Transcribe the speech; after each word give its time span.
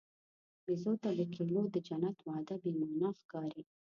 بیزو 0.63 0.93
ته 1.01 1.09
د 1.19 1.21
کیلو 1.35 1.61
د 1.73 1.75
جنت 1.87 2.17
وعده 2.27 2.55
بېمعنی 2.63 3.09
ښکاري. 3.19 3.63